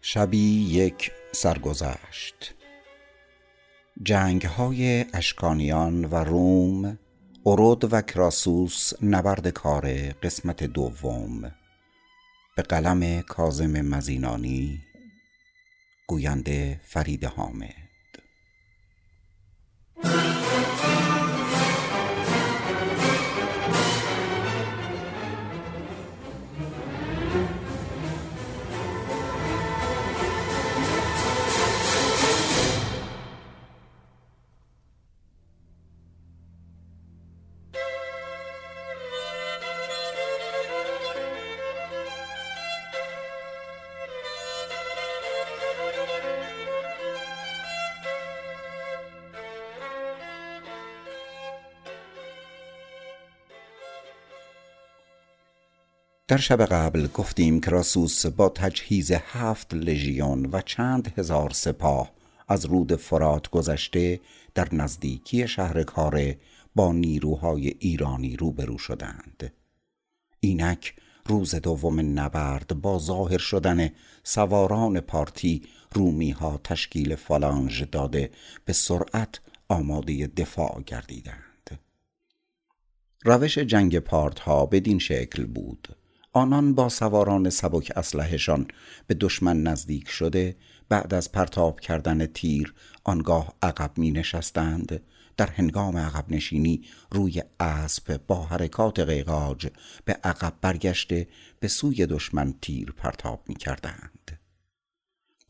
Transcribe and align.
شبی 0.00 0.66
یک 0.68 1.10
سرگذشت. 1.32 2.54
جنگ 4.02 4.42
های 4.42 5.04
اشکانیان 5.14 6.04
و 6.04 6.14
روم 6.14 6.98
ارود 7.46 7.92
و 7.92 8.00
کراسوس 8.00 8.92
نبرد 9.02 9.48
کار 9.48 10.12
قسمت 10.12 10.64
دوم. 10.64 11.54
به 12.56 12.62
قلم 12.62 13.20
کازم 13.20 13.80
مزینانی 13.80 14.78
گوینده 16.08 16.80
فرید 16.84 17.24
حامد. 17.24 17.87
در 56.28 56.36
شب 56.36 56.64
قبل 56.64 57.06
گفتیم 57.06 57.60
کراسوس 57.60 58.26
با 58.26 58.48
تجهیز 58.48 59.12
هفت 59.12 59.74
لژیون 59.74 60.48
و 60.52 60.60
چند 60.60 61.12
هزار 61.18 61.50
سپاه 61.50 62.12
از 62.48 62.64
رود 62.64 62.96
فرات 62.96 63.50
گذشته 63.50 64.20
در 64.54 64.68
نزدیکی 64.74 65.48
شهر 65.48 65.82
کاره 65.82 66.38
با 66.74 66.92
نیروهای 66.92 67.68
ایرانی 67.78 68.36
روبرو 68.36 68.78
شدند. 68.78 69.52
اینک 70.40 70.94
روز 71.26 71.54
دوم 71.54 72.20
نبرد 72.20 72.80
با 72.80 72.98
ظاهر 72.98 73.38
شدن 73.38 73.90
سواران 74.22 75.00
پارتی 75.00 75.62
رومی 75.92 76.30
ها 76.30 76.60
تشکیل 76.64 77.14
فالانژ 77.14 77.82
داده 77.92 78.30
به 78.64 78.72
سرعت 78.72 79.40
آماده 79.68 80.26
دفاع 80.26 80.82
گردیدند. 80.86 81.80
روش 83.24 83.58
جنگ 83.58 83.98
پارت 83.98 84.38
ها 84.38 84.66
بدین 84.66 84.98
شکل 84.98 85.46
بود. 85.46 85.88
آنان 86.38 86.74
با 86.74 86.88
سواران 86.88 87.50
سبک 87.50 87.92
اسلحهشان 87.96 88.66
به 89.06 89.14
دشمن 89.14 89.62
نزدیک 89.62 90.08
شده 90.08 90.56
بعد 90.88 91.14
از 91.14 91.32
پرتاب 91.32 91.80
کردن 91.80 92.26
تیر 92.26 92.74
آنگاه 93.04 93.54
عقب 93.62 93.98
می 93.98 94.10
نشستند 94.10 95.00
در 95.36 95.50
هنگام 95.50 95.96
عقب 95.96 96.24
نشینی 96.28 96.84
روی 97.10 97.42
اسب 97.60 98.20
با 98.26 98.44
حرکات 98.44 99.00
قیقاج 99.00 99.68
به 100.04 100.12
عقب 100.24 100.54
برگشته 100.60 101.28
به 101.60 101.68
سوی 101.68 102.06
دشمن 102.06 102.54
تیر 102.60 102.92
پرتاب 102.96 103.44
می 103.48 103.54
کردند. 103.54 104.40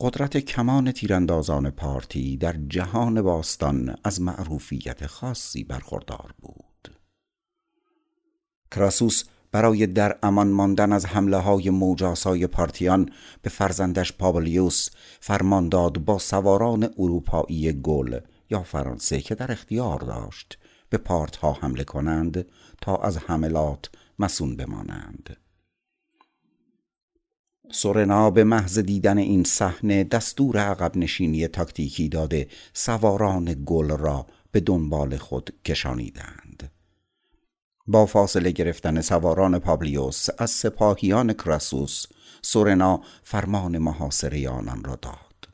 قدرت 0.00 0.36
کمان 0.36 0.92
تیراندازان 0.92 1.70
پارتی 1.70 2.36
در 2.36 2.56
جهان 2.68 3.22
باستان 3.22 3.96
از 4.04 4.20
معروفیت 4.20 5.06
خاصی 5.06 5.64
برخوردار 5.64 6.34
بود. 6.38 6.98
کراسوس 8.70 9.24
برای 9.52 9.86
در 9.86 10.18
امان 10.22 10.48
ماندن 10.48 10.92
از 10.92 11.06
حمله 11.06 11.36
های 11.36 11.70
موجاسای 11.70 12.46
پارتیان 12.46 13.10
به 13.42 13.50
فرزندش 13.50 14.12
پابلیوس 14.12 14.88
فرمان 15.20 15.68
داد 15.68 15.98
با 15.98 16.18
سواران 16.18 16.90
اروپایی 16.98 17.72
گل 17.72 18.20
یا 18.50 18.62
فرانسه 18.62 19.20
که 19.20 19.34
در 19.34 19.52
اختیار 19.52 19.98
داشت 19.98 20.58
به 20.88 20.98
پارت 20.98 21.36
ها 21.36 21.52
حمله 21.52 21.84
کنند 21.84 22.46
تا 22.80 22.96
از 22.96 23.18
حملات 23.18 23.90
مسون 24.18 24.56
بمانند. 24.56 25.36
سورنا 27.72 28.30
به 28.30 28.44
محض 28.44 28.78
دیدن 28.78 29.18
این 29.18 29.44
صحنه 29.44 30.04
دستور 30.04 30.56
عقب 30.58 30.96
نشینی 30.96 31.48
تاکتیکی 31.48 32.08
داده 32.08 32.48
سواران 32.72 33.62
گل 33.66 33.96
را 33.96 34.26
به 34.52 34.60
دنبال 34.60 35.16
خود 35.16 35.50
کشانیدند. 35.64 36.47
با 37.90 38.06
فاصله 38.06 38.50
گرفتن 38.50 39.00
سواران 39.00 39.58
پابلیوس 39.58 40.26
از 40.38 40.50
سپاهیان 40.50 41.32
کراسوس 41.32 42.06
سورنا 42.42 43.02
فرمان 43.22 43.78
محاصره 43.78 44.48
آنان 44.48 44.84
را 44.84 44.96
داد. 44.96 45.48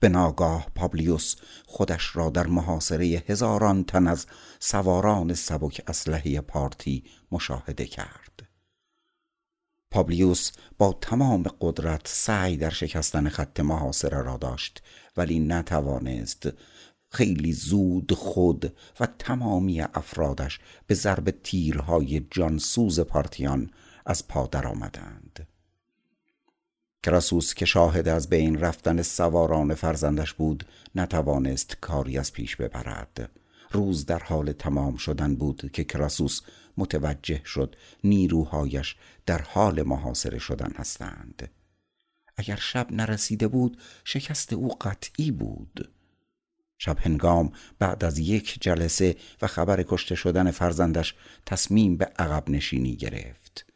به 0.00 0.08
ناگاه 0.08 0.66
پابلیوس 0.74 1.36
خودش 1.66 2.16
را 2.16 2.30
در 2.30 2.46
محاصره 2.46 3.06
هزاران 3.06 3.84
تن 3.84 4.06
از 4.06 4.26
سواران 4.60 5.34
سبک 5.34 5.82
اسلحه 5.86 6.40
پارتی 6.40 7.04
مشاهده 7.32 7.86
کرد. 7.86 8.48
پابلیوس 9.90 10.52
با 10.78 10.98
تمام 11.00 11.42
قدرت 11.60 12.08
سعی 12.08 12.56
در 12.56 12.70
شکستن 12.70 13.28
خط 13.28 13.60
محاصره 13.60 14.22
را 14.22 14.36
داشت 14.36 14.82
ولی 15.16 15.40
نتوانست 15.40 16.48
خیلی 17.14 17.52
زود 17.52 18.12
خود 18.12 18.76
و 19.00 19.08
تمامی 19.18 19.80
افرادش 19.80 20.60
به 20.86 20.94
ضرب 20.94 21.30
تیرهای 21.30 22.26
جانسوز 22.30 23.00
پارتیان 23.00 23.70
از 24.06 24.28
پا 24.28 24.48
آمدند 24.64 25.46
کراسوس 27.02 27.54
که 27.54 27.64
شاهد 27.64 28.08
از 28.08 28.28
بین 28.28 28.58
رفتن 28.58 29.02
سواران 29.02 29.74
فرزندش 29.74 30.32
بود 30.32 30.66
نتوانست 30.94 31.76
کاری 31.80 32.18
از 32.18 32.32
پیش 32.32 32.56
ببرد. 32.56 33.30
روز 33.70 34.06
در 34.06 34.18
حال 34.18 34.52
تمام 34.52 34.96
شدن 34.96 35.34
بود 35.34 35.70
که 35.72 35.84
کراسوس 35.84 36.40
متوجه 36.76 37.40
شد 37.44 37.76
نیروهایش 38.04 38.96
در 39.26 39.42
حال 39.42 39.82
محاصره 39.82 40.38
شدن 40.38 40.72
هستند. 40.76 41.50
اگر 42.36 42.56
شب 42.56 42.92
نرسیده 42.92 43.48
بود 43.48 43.78
شکست 44.04 44.52
او 44.52 44.68
قطعی 44.68 45.30
بود. 45.30 45.90
شب 46.84 46.98
هنگام 46.98 47.52
بعد 47.78 48.04
از 48.04 48.18
یک 48.18 48.58
جلسه 48.60 49.16
و 49.42 49.46
خبر 49.46 49.82
کشته 49.82 50.14
شدن 50.14 50.50
فرزندش 50.50 51.14
تصمیم 51.46 51.96
به 51.96 52.04
عقب 52.04 52.50
نشینی 52.50 52.96
گرفت. 52.96 53.66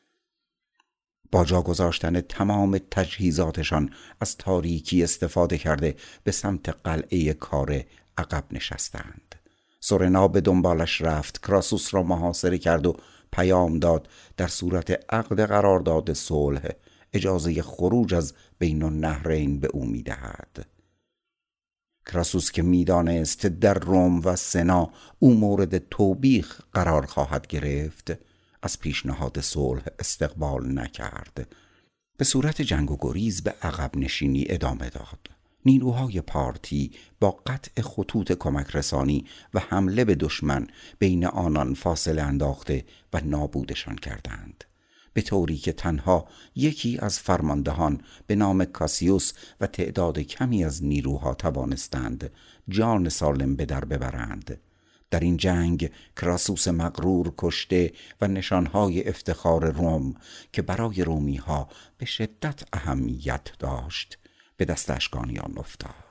با 1.32 1.44
جا 1.44 1.62
گذاشتن 1.62 2.20
تمام 2.20 2.78
تجهیزاتشان 2.90 3.90
از 4.20 4.36
تاریکی 4.36 5.02
استفاده 5.02 5.58
کرده 5.58 5.96
به 6.24 6.32
سمت 6.32 6.68
قلعه 6.68 7.32
کار 7.32 7.84
عقب 8.18 8.44
نشستند. 8.50 9.34
سورنا 9.80 10.28
به 10.28 10.40
دنبالش 10.40 11.02
رفت 11.02 11.42
کراسوس 11.46 11.94
را 11.94 12.02
محاصره 12.02 12.58
کرد 12.58 12.86
و 12.86 12.96
پیام 13.32 13.78
داد 13.78 14.08
در 14.36 14.48
صورت 14.48 15.12
عقد 15.14 15.40
قرارداد 15.40 16.12
صلح 16.12 16.68
اجازه 17.12 17.62
خروج 17.62 18.14
از 18.14 18.34
بین 18.58 18.82
النهرین 18.82 19.60
به 19.60 19.68
او 19.68 19.84
می‌دهد. 19.84 20.77
کراسوس 22.08 22.50
که 22.50 22.62
می‌دانست 22.62 23.46
در 23.46 23.74
روم 23.74 24.20
و 24.20 24.36
سنا 24.36 24.90
او 25.18 25.34
مورد 25.34 25.88
توبیخ 25.88 26.60
قرار 26.72 27.06
خواهد 27.06 27.46
گرفت 27.46 28.12
از 28.62 28.80
پیشنهاد 28.80 29.40
صلح 29.40 29.82
استقبال 29.98 30.78
نکرد. 30.78 31.52
به 32.18 32.24
صورت 32.24 32.62
جنگ 32.62 32.90
و 32.90 32.96
گریز 33.00 33.42
به 33.42 33.54
عقب 33.62 33.96
نشینی 33.96 34.44
ادامه 34.48 34.90
داد. 34.90 35.18
نیروهای 35.64 36.20
پارتی 36.20 36.92
با 37.20 37.30
قطع 37.30 37.82
خطوط 37.82 38.32
کمک 38.32 38.76
رسانی 38.76 39.24
و 39.54 39.60
حمله 39.60 40.04
به 40.04 40.14
دشمن 40.14 40.66
بین 40.98 41.26
آنان 41.26 41.74
فاصله 41.74 42.22
انداخته 42.22 42.84
و 43.12 43.20
نابودشان 43.24 43.96
کردند. 43.96 44.64
به 45.18 45.22
طوری 45.22 45.56
که 45.56 45.72
تنها 45.72 46.28
یکی 46.54 46.98
از 46.98 47.18
فرماندهان 47.18 48.00
به 48.26 48.34
نام 48.34 48.64
کاسیوس 48.64 49.32
و 49.60 49.66
تعداد 49.66 50.18
کمی 50.18 50.64
از 50.64 50.84
نیروها 50.84 51.34
توانستند 51.34 52.30
جان 52.68 53.08
سالم 53.08 53.56
به 53.56 53.64
در 53.64 53.84
ببرند. 53.84 54.60
در 55.10 55.20
این 55.20 55.36
جنگ 55.36 55.90
کراسوس 56.16 56.68
مغرور 56.68 57.32
کشته 57.38 57.92
و 58.20 58.28
نشانهای 58.28 59.08
افتخار 59.08 59.70
روم 59.70 60.14
که 60.52 60.62
برای 60.62 61.02
رومی 61.02 61.36
ها 61.36 61.68
به 61.98 62.06
شدت 62.06 62.62
اهمیت 62.72 63.48
داشت 63.58 64.18
به 64.56 64.64
دست 64.64 64.90
اشکانیان 64.90 65.54
افتاد. 65.56 66.07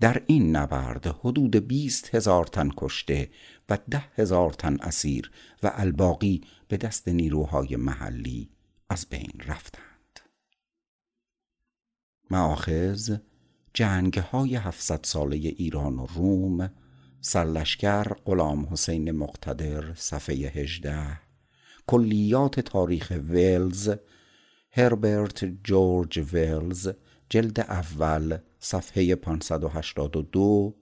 در 0.00 0.22
این 0.26 0.56
نبرد 0.56 1.06
حدود 1.06 1.56
بیست 1.56 2.14
هزار 2.14 2.44
تن 2.46 2.70
کشته 2.76 3.30
و 3.68 3.78
ده 3.90 4.04
هزار 4.14 4.52
تن 4.52 4.76
اسیر 4.80 5.30
و 5.62 5.70
الباقی 5.74 6.40
به 6.68 6.76
دست 6.76 7.08
نیروهای 7.08 7.76
محلی 7.76 8.50
از 8.90 9.06
بین 9.10 9.32
رفتند. 9.46 10.20
معاخذ 12.30 13.16
جنگ 13.74 14.18
های 14.18 14.56
هفتصد 14.56 15.00
ساله 15.04 15.36
ایران 15.36 15.98
و 15.98 16.06
روم 16.06 16.70
سرلشکر 17.20 18.04
غلام 18.04 18.68
حسین 18.70 19.10
مقتدر 19.10 19.94
صفحه 19.94 20.34
18 20.34 21.20
کلیات 21.86 22.60
تاریخ 22.60 23.12
ولز 23.28 23.90
هربرت 24.70 25.44
جورج 25.44 26.18
ویلز 26.32 26.88
جلد 27.28 27.60
اول 27.60 28.38
صفحه 28.60 29.14
582 29.14 30.74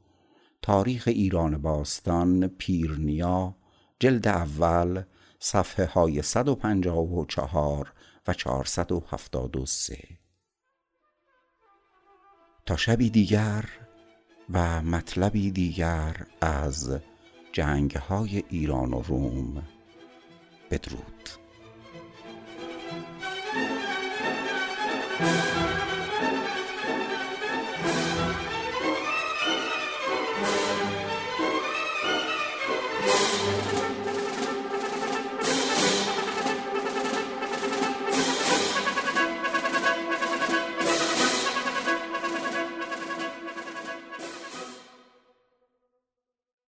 تاریخ 0.62 1.08
ایران 1.08 1.62
باستان 1.62 2.48
پیرنیا 2.48 3.56
جلد 3.98 4.28
اول 4.28 5.02
صفحه 5.38 5.86
های 5.86 6.22
154 6.22 7.92
و 8.26 8.34
473 8.34 9.98
تا 12.66 12.76
شبی 12.76 13.10
دیگر 13.10 13.64
و 14.50 14.82
مطلبی 14.82 15.50
دیگر 15.50 16.26
از 16.40 16.98
جنگ 17.52 17.96
های 17.96 18.44
ایران 18.48 18.92
و 18.92 19.02
روم 19.02 19.62
بدرود. 20.70 21.28